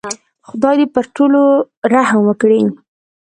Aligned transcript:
خدای 0.47 0.75
دې 0.79 0.87
پر 0.95 1.05
ټولو 1.15 1.41
رحم 1.93 2.19
وکړي. 2.25 2.61